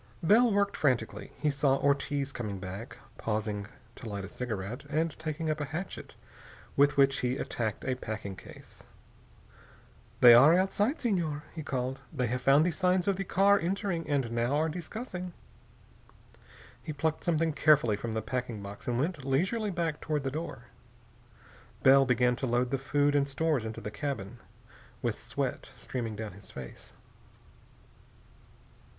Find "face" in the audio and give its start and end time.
26.49-26.93